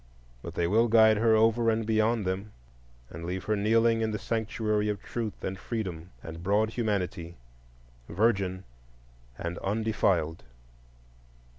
[0.41, 2.53] But they will guide her over and beyond them,
[3.11, 7.35] and leave her kneeling in the Sanctuary of Truth and Freedom and broad Humanity,
[8.09, 8.63] virgin
[9.37, 10.41] and undefiled.